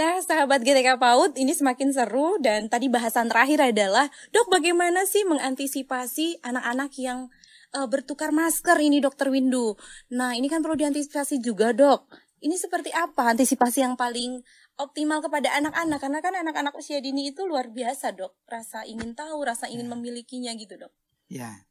[0.00, 5.28] Nah, sahabat GTK PAUD, ini semakin seru dan tadi bahasan terakhir adalah, dok bagaimana sih
[5.28, 7.28] mengantisipasi anak-anak yang
[7.76, 9.76] uh, bertukar masker ini dokter Windu.
[10.16, 12.08] Nah, ini kan perlu diantisipasi juga dok.
[12.40, 14.40] Ini seperti apa antisipasi yang paling
[14.80, 16.00] optimal kepada anak-anak?
[16.00, 18.40] Karena kan anak-anak usia dini itu luar biasa dok.
[18.48, 19.92] Rasa ingin tahu, rasa ingin ya.
[19.92, 20.96] memilikinya gitu dok.
[21.28, 21.68] Ya,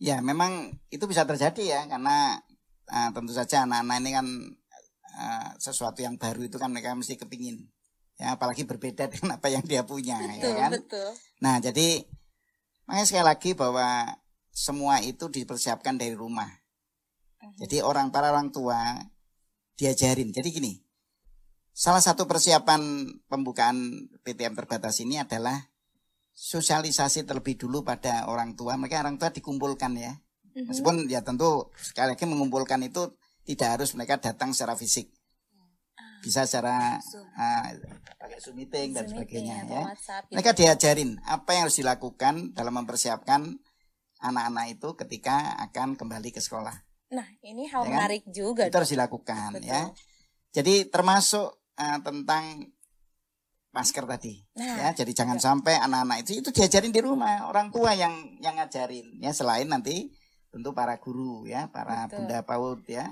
[0.00, 2.40] ya memang itu bisa terjadi ya karena
[2.88, 4.26] uh, tentu saja anak-anak ini kan
[5.16, 7.64] uh, sesuatu yang baru itu kan mereka mesti kepingin.
[8.20, 10.70] Ya apalagi berbeda dengan apa yang dia punya ya betul, ya kan?
[10.72, 11.10] betul.
[11.36, 11.88] nah jadi
[12.88, 13.88] makanya sekali lagi bahwa
[14.52, 16.48] semua itu dipersiapkan dari rumah.
[17.60, 18.96] Jadi orang para orang tua
[19.76, 20.32] diajarin.
[20.32, 20.72] Jadi gini
[21.76, 25.60] salah satu persiapan pembukaan PTM terbatas ini adalah
[26.32, 28.80] sosialisasi terlebih dulu pada orang tua.
[28.80, 30.16] Mereka orang tua dikumpulkan ya.
[30.56, 30.72] Uh-huh.
[30.72, 33.12] meskipun ya tentu sekali lagi mengumpulkan itu
[33.44, 35.12] tidak harus mereka datang secara fisik
[36.26, 36.98] bisa secara
[37.38, 37.66] uh,
[38.18, 39.82] pakai zoom meeting dan sebagainya ya.
[39.86, 40.34] WhatsApp, gitu.
[40.34, 43.54] Mereka diajarin apa yang harus dilakukan dalam mempersiapkan
[44.18, 46.74] anak-anak itu ketika akan kembali ke sekolah.
[47.14, 47.94] Nah, ini hal ya kan?
[47.94, 48.66] menarik juga.
[48.66, 49.70] Itu harus dilakukan Betul.
[49.70, 49.82] ya.
[50.50, 52.74] Jadi termasuk uh, tentang
[53.70, 54.98] masker tadi nah, ya.
[54.98, 55.44] Jadi jangan ya.
[55.46, 60.10] sampai anak-anak itu itu diajarin di rumah, orang tua yang yang ngajarin ya selain nanti
[60.50, 62.26] tentu para guru ya, para Betul.
[62.26, 63.06] bunda PAUD ya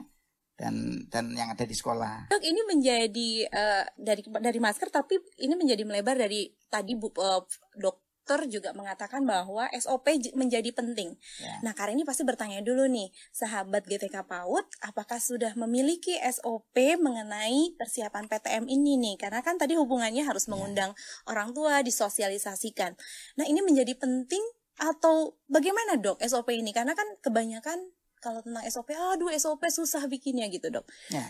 [0.55, 2.31] dan dan yang ada di sekolah.
[2.31, 7.43] Dok, ini menjadi uh, dari dari masker tapi ini menjadi melebar dari tadi Bu uh,
[7.75, 11.13] dokter juga mengatakan bahwa SOP menjadi penting.
[11.43, 11.61] Ya.
[11.61, 17.77] Nah, karena ini pasti bertanya dulu nih, sahabat GTK PAUD, apakah sudah memiliki SOP mengenai
[17.77, 19.15] persiapan PTM ini nih?
[19.21, 20.57] Karena kan tadi hubungannya harus ya.
[20.57, 21.37] mengundang ya.
[21.37, 22.97] orang tua, disosialisasikan.
[23.37, 24.41] Nah, ini menjadi penting
[24.81, 26.73] atau bagaimana dok SOP ini?
[26.73, 27.93] Karena kan kebanyakan
[28.25, 30.89] kalau tentang SOP, aduh SOP susah bikinnya gitu dok.
[31.13, 31.29] Ya.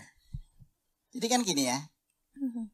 [1.11, 1.79] Jadi kan gini ya,
[2.39, 2.65] mm-hmm.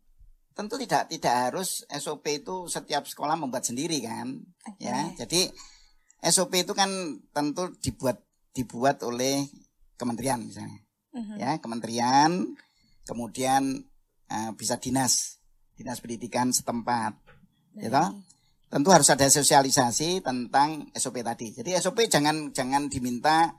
[0.53, 4.93] tentu tidak tidak harus SOP itu setiap sekolah membuat sendiri kan, okay.
[4.93, 5.09] ya.
[5.25, 5.49] Jadi
[6.29, 6.89] SOP itu kan
[7.33, 8.21] tentu dibuat
[8.53, 9.45] dibuat oleh
[9.97, 10.81] kementerian misalnya,
[11.17, 11.37] mm-hmm.
[11.37, 12.53] ya kementerian,
[13.09, 13.81] kemudian
[14.29, 15.41] uh, bisa dinas
[15.77, 17.17] dinas pendidikan setempat,
[17.77, 18.05] gitu.
[18.71, 21.51] Tentu harus ada sosialisasi tentang SOP tadi.
[21.51, 23.51] Jadi SOP jangan jangan diminta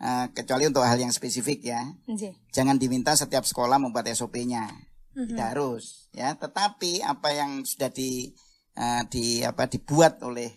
[0.00, 1.84] Uh, kecuali untuk hal yang spesifik ya.
[2.08, 2.32] Okay.
[2.56, 4.64] Jangan diminta setiap sekolah membuat SOP-nya.
[5.12, 5.36] Mm-hmm.
[5.36, 8.32] Tidak harus ya, tetapi apa yang sudah di
[8.80, 10.48] uh, di apa dibuat oleh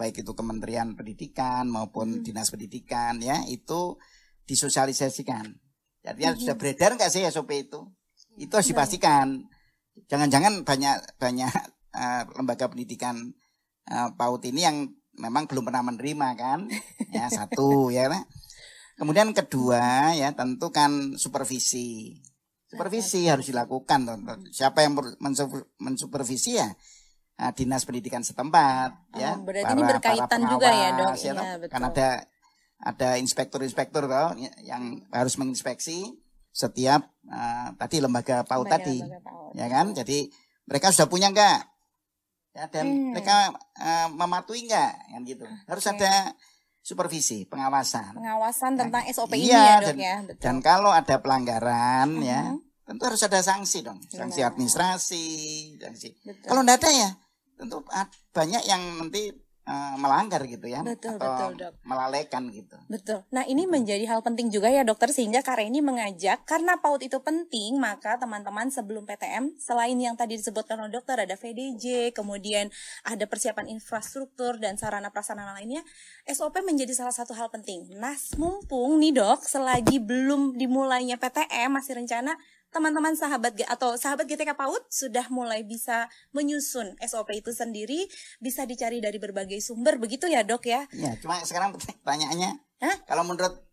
[0.00, 2.24] baik itu Kementerian Pendidikan maupun mm-hmm.
[2.24, 4.00] Dinas Pendidikan ya, itu
[4.48, 5.44] disosialisasikan.
[6.00, 6.40] Jadi mm-hmm.
[6.40, 7.84] sudah beredar nggak sih SOP itu?
[8.40, 9.44] Itu harus dipastikan.
[10.08, 11.52] Jangan-jangan banyak banyak
[11.92, 13.36] uh, lembaga pendidikan
[13.92, 14.88] uh, PAUD ini yang
[15.20, 16.64] memang belum pernah menerima kan?
[17.12, 18.08] ya satu ya.
[18.08, 18.24] Kan?
[18.96, 22.16] Kemudian kedua ya tentu kan supervisi.
[22.66, 24.08] Supervisi harus dilakukan.
[24.50, 24.96] Siapa yang
[25.78, 26.72] mensupervisi ya
[27.36, 29.36] nah, dinas pendidikan setempat oh, ya.
[29.36, 31.12] Berarti para, ini berkaitan para pengawas, juga ya dok.
[31.12, 31.72] Ya, ya, betul.
[31.72, 32.08] Kan ada
[32.76, 36.12] ada inspektur-inspektur toh yang harus menginspeksi
[36.52, 39.86] setiap uh, tadi lembaga PAUD tadi, lembaga ya kan?
[39.92, 40.28] Jadi
[40.64, 41.68] mereka sudah punya enggak?
[42.56, 43.12] Ya, dan hmm.
[43.12, 44.92] mereka uh, mematuhi enggak?
[45.12, 45.44] Kan gitu.
[45.68, 45.94] Harus okay.
[46.00, 46.12] ada
[46.86, 48.14] supervisi, pengawasan.
[48.14, 50.16] Pengawasan tentang SOP iya, ini ya, Dok dan, ya.
[50.22, 50.42] Betul.
[50.46, 52.30] Dan kalau ada pelanggaran uh -huh.
[52.30, 52.42] ya,
[52.86, 55.26] tentu harus ada sanksi dong, sanksi administrasi,
[55.82, 56.14] sanksi.
[56.22, 56.46] Betul.
[56.46, 57.10] Kalau tidak ada ya,
[57.58, 57.76] tentu
[58.30, 59.34] banyak yang nanti
[59.66, 61.72] uh, melanggar gitu ya betul, atau betul, dok.
[61.82, 62.78] melalaikan gitu.
[62.86, 63.20] Betul.
[63.34, 67.18] Nah, ini menjadi hal penting juga ya dokter sehingga karena ini mengajak karena PAUD itu
[67.20, 72.70] penting, maka teman-teman sebelum PTM selain yang tadi disebutkan oleh dokter ada VDJ, kemudian
[73.02, 75.82] ada persiapan infrastruktur dan sarana prasarana lainnya,
[76.24, 77.90] SOP menjadi salah satu hal penting.
[77.98, 82.38] Nah, mumpung nih Dok, selagi belum dimulainya PTM masih rencana
[82.76, 88.04] teman-teman sahabat atau sahabat GTK PAUD sudah mulai bisa menyusun SOP itu sendiri,
[88.36, 90.84] bisa dicari dari berbagai sumber, begitu ya dok ya?
[90.92, 92.52] Ya, cuma sekarang pertanyaannya,
[92.84, 92.96] Hah?
[93.08, 93.64] kalau menurut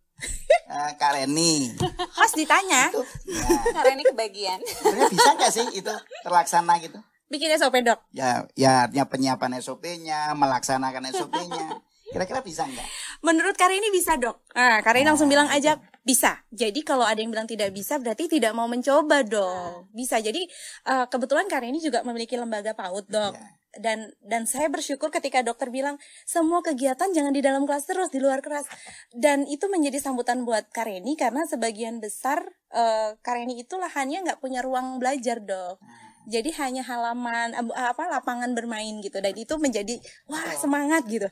[0.71, 1.75] uh, Kak Reni,
[2.15, 4.63] host ditanya, itu, ya, Kak Reni kebagian.
[5.11, 5.93] bisa nggak sih itu
[6.23, 6.95] terlaksana gitu?
[7.27, 7.99] Bikin SOP dok?
[8.15, 11.83] Ya, ya artinya penyiapan SOP-nya, melaksanakan SOP-nya.
[12.07, 12.87] Kira-kira bisa nggak?
[13.19, 14.47] Menurut Kak Reni bisa dok.
[14.55, 16.43] Nah, Kak Reni nah, langsung bilang aja bisa.
[16.51, 19.87] Jadi kalau ada yang bilang tidak bisa berarti tidak mau mencoba dong.
[19.95, 20.19] Bisa.
[20.19, 20.43] Jadi
[20.91, 23.33] uh, kebetulan karena ini juga memiliki lembaga PAUD dok.
[23.33, 23.51] Yeah.
[23.73, 25.97] Dan dan saya bersyukur ketika dokter bilang
[26.29, 28.67] semua kegiatan jangan di dalam kelas terus di luar kelas.
[29.15, 32.43] Dan itu menjadi sambutan buat Kareni karena sebagian besar
[32.75, 35.79] uh, Kareni itu lahannya nggak punya ruang belajar dok.
[36.23, 41.27] Jadi hanya halaman apa lapangan bermain gitu dan itu menjadi wah semangat gitu.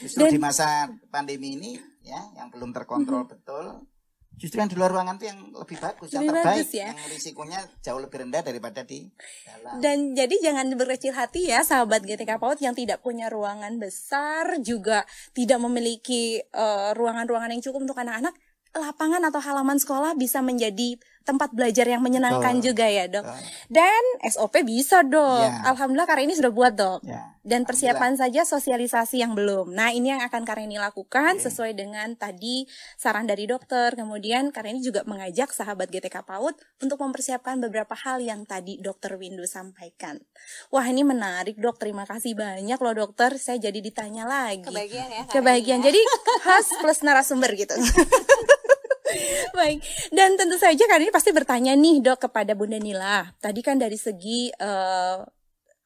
[0.00, 3.34] Justru dan, di masa pandemi ini ya yang belum terkontrol mm -hmm.
[3.36, 3.66] betul
[4.40, 6.88] justru yang di luar ruangan itu yang lebih bagus, yang Lebih terbaik, bagus ya.
[6.88, 9.04] yang risikonya jauh lebih rendah daripada di
[9.44, 9.76] dalam.
[9.84, 15.04] Dan jadi jangan berkecil hati ya sahabat GTK PAUD yang tidak punya ruangan besar juga
[15.36, 18.32] tidak memiliki eh, ruangan-ruangan yang cukup untuk anak-anak.
[18.70, 22.66] Lapangan atau halaman sekolah bisa menjadi tempat belajar yang menyenangkan Betul.
[22.72, 23.24] juga ya dok.
[23.28, 23.40] Betul.
[23.68, 25.46] Dan SOP bisa dok.
[25.46, 25.72] Ya.
[25.72, 27.00] Alhamdulillah karena ini sudah buat dok.
[27.04, 27.36] Ya.
[27.40, 29.72] Dan persiapan saja sosialisasi yang belum.
[29.72, 32.68] Nah ini yang akan Kareni lakukan sesuai dengan tadi
[33.00, 33.96] saran dari dokter.
[33.96, 39.48] Kemudian Kareni juga mengajak sahabat GTK PAUD untuk mempersiapkan beberapa hal yang tadi dokter Windu
[39.48, 40.20] sampaikan.
[40.68, 43.40] Wah ini menarik dok, terima kasih banyak loh dokter.
[43.40, 44.68] Saya jadi ditanya lagi.
[44.68, 45.24] Kebagian ya.
[45.32, 45.80] Kebagian.
[45.80, 45.84] Ya.
[45.88, 46.00] Jadi
[46.44, 47.72] host plus narasumber gitu.
[49.58, 49.78] Baik,
[50.14, 53.30] dan tentu saja kali ini pasti bertanya nih dok kepada Bunda Nila.
[53.38, 55.18] Tadi kan dari segi eh,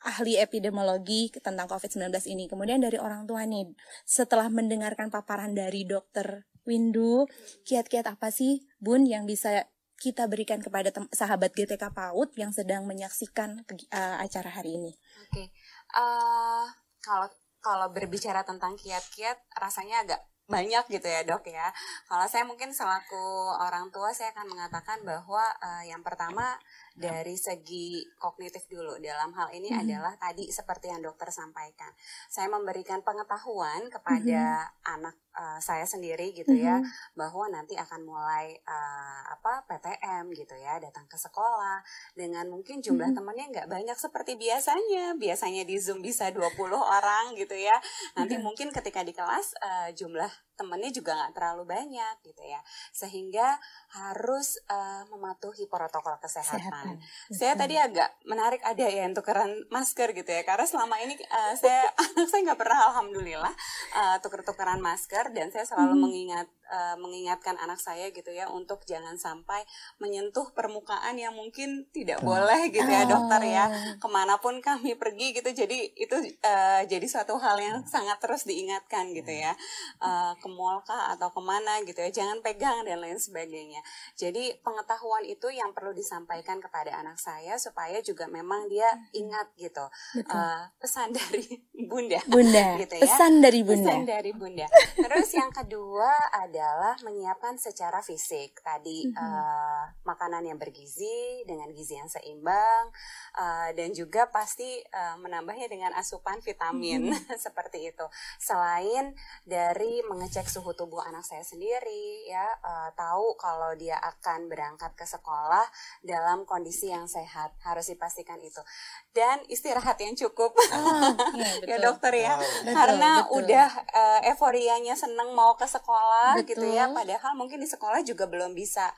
[0.05, 3.73] ahli epidemiologi tentang COVID-19 ini, kemudian dari orang tua nih,
[4.05, 7.29] setelah mendengarkan paparan dari dokter Windu,
[7.69, 9.69] kiat-kiat apa sih Bun yang bisa
[10.01, 14.93] kita berikan kepada sahabat GTK PAUD yang sedang menyaksikan eh, acara hari ini?
[15.29, 15.49] Oke.
[15.95, 16.65] Eh,
[17.01, 17.29] kalau
[17.65, 21.73] kalau berbicara tentang kiat-kiat rasanya agak banyak gitu ya dok ya.
[22.05, 26.57] Kalau saya mungkin selaku orang tua saya akan mengatakan bahwa eh, yang pertama
[26.95, 29.81] dari segi kognitif dulu dalam hal ini Mhm.
[29.83, 31.91] adalah tadi seperti yang dokter sampaikan.
[32.31, 37.19] Saya memberikan pengetahuan kepada anak eh, saya sendiri gitu ya Mhm.
[37.19, 41.83] bahwa nanti akan mulai eh, apa PTM gitu ya datang ke sekolah
[42.15, 43.17] dengan mungkin jumlah Mhm.
[43.19, 47.75] temannya nggak banyak seperti biasanya biasanya di zoom bisa 20 orang gitu ya
[48.15, 48.47] nanti Mhm.
[48.47, 52.61] mungkin ketika di kelas eh, jumlah temannya juga nggak terlalu banyak gitu ya
[52.91, 53.59] sehingga
[53.93, 56.99] harus eh, mematuhi protokol kesehatan
[57.29, 57.61] saya Betul.
[57.67, 62.27] tadi agak menarik ada ya tukeran masker gitu ya karena selama ini eh, saya anak
[62.27, 63.55] saya nggak pernah alhamdulillah
[63.95, 66.03] eh, tuker-tukeran masker dan saya selalu Mhm.
[66.03, 69.63] mengingat eh, mengingatkan anak saya gitu ya untuk jangan sampai
[69.99, 72.31] menyentuh permukaan yang mungkin tidak Betul.
[72.35, 73.97] boleh gitu ya dokter ya Oh.
[73.97, 78.45] ke mana pun kami pergi gitu jadi itu eh, jadi suatu hal yang sangat terus
[78.45, 79.57] diingatkan gitu ya
[79.97, 83.81] Eh, ke mall kah atau ke mana gitu ya jangan pegang dan lain sebagainya
[84.15, 89.85] jadi pengetahuan itu yang perlu disampaikan kepada anak saya supaya juga memang dia ingat gitu
[90.13, 90.35] Betul.
[90.35, 91.45] Eh, pesan dari
[91.91, 93.03] bunda Bunda, gitu ya.
[93.03, 93.87] pesan dari Bunda.
[93.87, 94.67] Pesan dari bunda.
[95.05, 96.11] Terus yang kedua
[96.55, 99.19] adalah menyiapkan secara fisik tadi Mhm.
[99.19, 102.95] eh, makanan yang bergizi dengan gizi yang seimbang
[103.35, 107.11] eh, dan juga pasti eh, menambahnya dengan asupan vitamin
[107.45, 108.07] seperti itu.
[108.39, 109.11] Selain
[109.43, 115.03] dari mengecek suhu tubuh anak saya sendiri ya eh, tahu kalau dia akan berangkat ke
[115.05, 115.67] sekolah
[116.01, 118.63] dalam kondisi yang sehat harus dipastikan itu
[119.11, 121.79] dan istirahat yang cukup Ah, ya iya, betul.
[121.83, 123.37] dokter ya Betul, karena betul.
[123.43, 126.69] udah eh, euforianya seneng mau ke sekolah Betul.
[126.69, 128.93] gitu ya padahal mungkin di sekolah juga belum bisa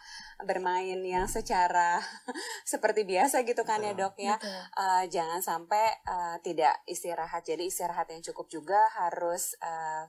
[0.44, 2.02] bermain yang secara
[2.66, 4.37] seperti biasa gitu kan ya dok ya.
[4.37, 4.52] Betul.
[4.52, 7.46] Eh, jangan sampai eh, tidak istirahat.
[7.46, 10.04] Jadi istirahat yang cukup juga harus eh,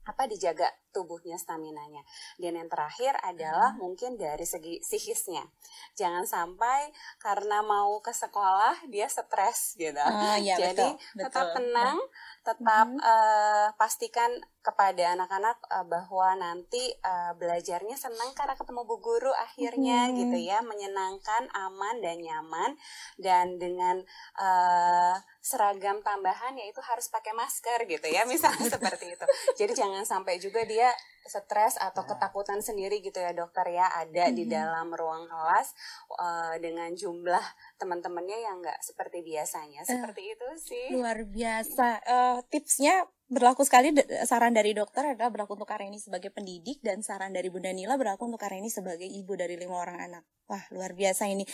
[0.00, 2.02] apa dijaga tubuhnya staminanya.
[2.40, 5.46] Dan yang terakhir adalah mungkin dari segi psikisnya.
[5.94, 6.90] Jangan sampai
[7.22, 10.00] karena mau ke sekolah dia stres gitu.
[10.00, 11.56] Ah, iya, jadi betul, tetap betul.
[11.62, 11.98] tenang
[12.40, 12.98] tetap Mhm.
[12.98, 20.08] eh, pastikan kepada anak-anak eh, bahwa nanti eh, belajarnya senang karena ketemu bu guru akhirnya
[20.08, 20.14] Mhm.
[20.16, 22.70] gitu ya menyenangkan aman dan nyaman
[23.16, 24.00] dan dengan
[24.36, 29.24] eh, seragam tambahan yaitu harus pakai masker gitu ya misalnya seperti itu
[29.56, 30.88] jadi jangan sampai juga dia
[31.22, 32.08] stres atau Ya.
[32.10, 34.50] ketakutan sendiri gitu ya dokter ya ada di Mhm.
[34.50, 35.68] dalam ruang kelas
[36.16, 37.44] eh, dengan jumlah
[37.76, 41.88] teman-temannya yang nggak seperti biasanya seperti itu sih Luar biasa.
[42.00, 43.94] Eh, tipsnya berlaku sekali
[44.26, 48.26] saran dari dokter adalah berlaku untuk Kareni sebagai pendidik dan saran dari Bunda Nila berlaku
[48.26, 50.24] untuk Kareni sebagai ibu dari lima orang anak.
[50.50, 51.46] Wah, luar biasa ini.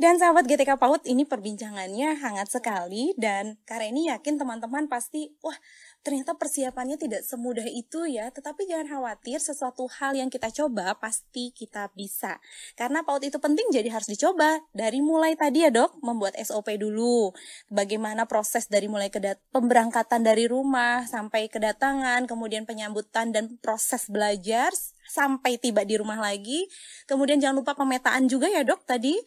[0.00, 5.52] Dan sahabat GTK PAUD ini perbincangannya hangat sekali dan Kareni yakin teman-teman pasti wah,
[6.00, 8.32] ternyata persiapannya tidak semudah itu ya.
[8.32, 12.40] Tetapi jangan khawatir, sesuatu hal yang kita coba pasti kita bisa.
[12.72, 14.64] Karena PAUD itu penting jadi harus dicoba.
[14.72, 17.36] Dari mulai tadi ya, Dok, membuat SOP dulu
[17.68, 24.70] bagaimana proses dari mulai kedat pemberangkatan dari rumah sampai kedatangan, kemudian penyambutan dan proses belajar
[25.10, 26.70] sampai tiba di rumah lagi.
[27.10, 29.18] Kemudian jangan lupa pemetaan juga ya dok tadi.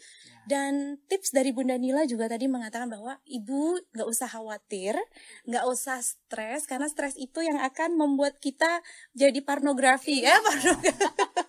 [0.41, 4.97] Dan tips dari Bunda Nila juga tadi mengatakan bahwa ibu nggak usah khawatir,
[5.45, 8.81] nggak usah stres karena stres itu yang akan membuat kita
[9.13, 10.97] jadi pornografi ya, pornografi.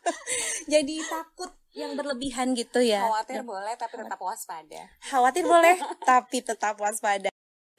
[0.77, 3.01] jadi takut yang berlebihan gitu ya.
[3.01, 7.32] khawatir boleh tapi tetap waspada Khawatir boleh, tapi tetap waspada.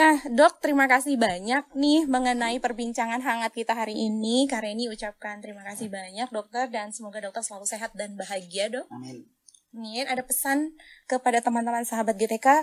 [0.03, 4.51] Nah, dok, terima kasih banyak nih mengenai perbincangan hangat kita hari ini.
[4.51, 8.83] Kareni ucapkan terima kasih banyak dokter dan semoga dokter selalu sehat dan bahagia dok.
[8.91, 9.23] Amin.
[9.71, 10.03] Amin.
[10.03, 10.75] Ada pesan
[11.07, 12.59] kepada teman-teman sahabat GTK uh,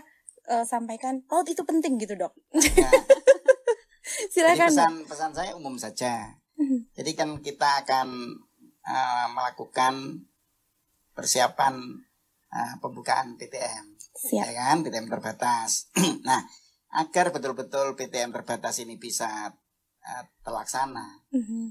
[0.53, 2.37] eh, sampaikan, oh itu penting gitu dok.
[2.77, 2.93] Ya.
[4.37, 4.69] Silakan.
[4.69, 6.37] Jadi pesan pesan saya umum saja.
[6.61, 6.93] Mhm.
[6.93, 8.37] Jadi kan kita akan
[8.85, 10.29] uh, melakukan
[11.17, 12.05] persiapan
[12.53, 13.97] uh, pembukaan PTM,
[14.29, 14.45] Siap.
[14.45, 15.89] ya kan PTM terbatas.
[16.29, 16.45] nah
[16.91, 19.55] agar betul-betul PTM terbatas ini bisa
[20.03, 21.23] uh, terlaksana.
[21.31, 21.65] Mm-hmm.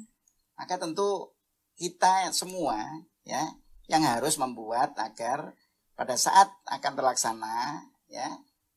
[0.55, 1.35] Maka tentu
[1.75, 2.79] kita semua
[3.27, 3.43] ya
[3.87, 5.55] yang harus membuat agar
[5.95, 8.27] pada saat akan terlaksana ya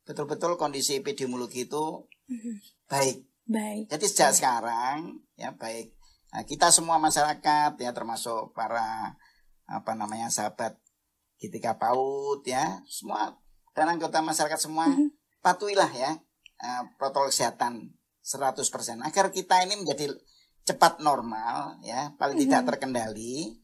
[0.02, 2.54] betul-betul kondisi epidemiologi itu mm-hmm.
[2.90, 3.18] baik.
[3.42, 3.84] Baik.
[3.90, 4.38] Jadi sejak baik.
[4.38, 4.96] sekarang
[5.38, 5.94] ya baik
[6.30, 9.14] nah, kita semua masyarakat ya termasuk para
[9.66, 10.78] apa namanya sahabat
[11.38, 13.34] GTK PAUD ya semua
[13.74, 15.08] dan anggota masyarakat semua mm-hmm.
[15.42, 16.18] patuhilah ya
[16.62, 17.90] uh, protokol kesehatan
[18.22, 18.62] 100%
[19.02, 20.14] agar kita ini menjadi
[20.62, 22.54] cepat normal ya paling mm -hmm.
[22.54, 23.58] tidak terkendali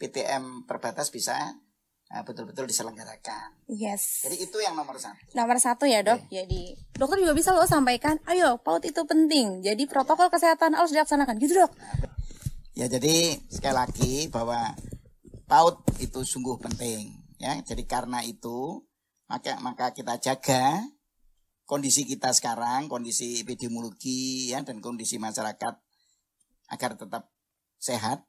[0.00, 1.36] PTM terbatas bisa
[2.10, 3.54] uh, betul-betul diselenggarakan.
[3.70, 4.26] Yes.
[4.26, 5.30] Jadi itu yang nomor satu.
[5.36, 6.18] Nomor satu ya dok.
[6.26, 6.42] Okay.
[6.42, 9.62] Jadi dokter juga bisa loh sampaikan, ayo paut itu penting.
[9.62, 11.72] Jadi protokol kesehatan harus dilaksanakan gitu dok.
[12.74, 14.74] Ya jadi sekali lagi bahwa
[15.46, 17.60] paut itu sungguh penting ya.
[17.62, 18.82] Jadi karena itu
[19.30, 20.82] maka maka kita jaga
[21.70, 25.78] kondisi kita sekarang, kondisi epidemiologi ya dan kondisi masyarakat
[26.66, 27.30] agar tetap
[27.78, 28.26] sehat,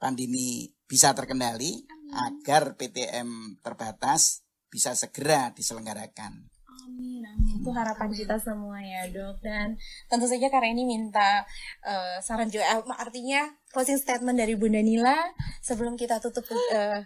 [0.00, 2.12] pandemi bisa terkendali, Amin.
[2.16, 6.48] agar PTM terbatas bisa segera diselenggarakan.
[6.88, 7.60] Amin, amin.
[7.60, 9.44] Itu harapan kita semua ya dok.
[9.44, 9.76] Dan
[10.08, 11.44] tentu saja karena ini minta
[11.84, 13.44] uh, saran juga, eh, artinya
[13.76, 15.20] closing statement dari Bunda Nila
[15.60, 17.04] sebelum kita tutup uh,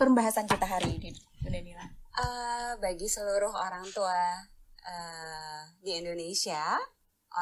[0.00, 1.12] pembahasan kita hari ini,
[1.44, 2.03] Bunda Nila.
[2.14, 4.38] Uh, bagi seluruh orang tua
[4.86, 6.78] uh, di Indonesia,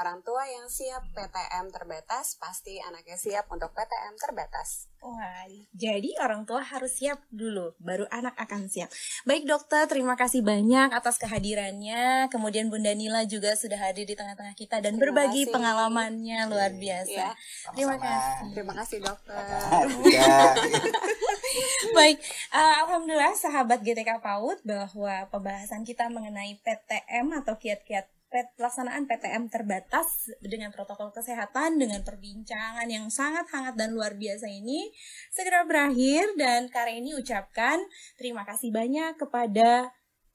[0.00, 4.88] orang tua yang siap PTM terbatas pasti anaknya siap untuk PTM terbatas.
[5.02, 8.86] Wah, jadi orang tua harus siap dulu, baru anak akan siap.
[9.26, 12.30] Baik dokter, terima kasih banyak atas kehadirannya.
[12.30, 15.52] Kemudian Bunda Nila juga sudah hadir di tengah-tengah kita dan terima berbagi kasih.
[15.58, 17.34] pengalamannya luar biasa.
[17.34, 17.34] Ya.
[17.74, 18.46] Terima kasih.
[18.54, 19.42] Terima kasih dokter.
[21.98, 22.16] Baik,
[22.54, 30.32] uh, alhamdulillah sahabat GTK PAUD bahwa pembahasan kita mengenai PTM atau kiat-kiat pelaksanaan PTM terbatas
[30.40, 34.88] dengan protokol kesehatan dengan perbincangan yang sangat hangat dan luar biasa ini
[35.28, 37.84] segera berakhir dan kali ini ucapkan
[38.16, 39.92] terima kasih banyak kepada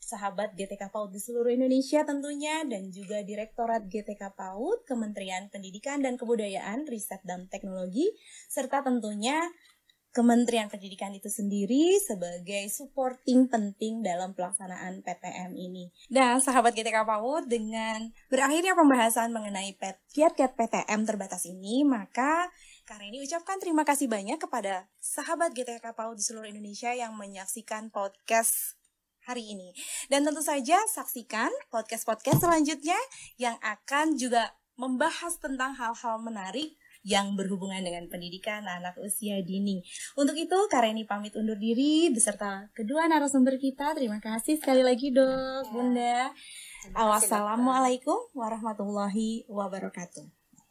[0.08, 6.16] sahabat GTK PAUD di seluruh Indonesia tentunya dan juga Direktorat GTK PAUD, Kementerian Pendidikan dan
[6.16, 8.08] Kebudayaan, Riset dan Teknologi
[8.48, 9.44] serta tentunya
[10.17, 15.93] Kementerian Pendidikan itu sendiri sebagai supporting penting dalam pelaksanaan PTM ini.
[16.09, 19.77] Dan sahabat GTK PAUD dengan berakhirnya pembahasan mengenai
[20.17, 22.50] kiat-kiat PTM terbatas ini, maka
[22.89, 27.93] karena ini ucapkan terima kasih banyak kepada sahabat GTK PAUD di seluruh Indonesia yang menyaksikan
[27.93, 28.74] podcast
[29.21, 29.77] hari ini.
[30.09, 32.97] Dan tentu saja saksikan podcast-podcast selanjutnya
[33.38, 36.74] yang akan juga membahas tentang hal-hal menarik
[37.04, 39.82] yang berhubungan dengan pendidikan anak usia dini.
[40.16, 43.98] Untuk itu, Kareni pamit undur diri beserta kedua narasumber kita.
[43.98, 45.72] Terima kasih sekali lagi dok, ya.
[45.74, 46.18] Bunda.
[46.96, 50.37] Wassalamualaikum warahmatullahi wabarakatuh.